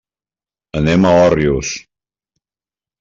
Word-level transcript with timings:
Anem 0.79 1.05
a 1.09 1.13
Òrrius. 1.27 1.75